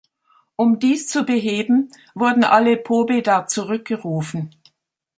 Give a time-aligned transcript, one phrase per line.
[0.55, 4.49] Um dies zu beheben wurden alle Pobeda zurückgerufen.